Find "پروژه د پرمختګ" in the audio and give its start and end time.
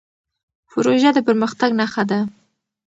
0.69-1.69